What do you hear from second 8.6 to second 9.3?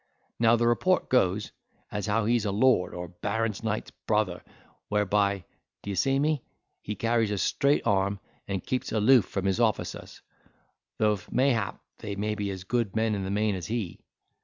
keeps aloof